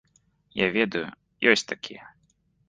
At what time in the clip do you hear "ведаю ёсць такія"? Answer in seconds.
0.77-2.03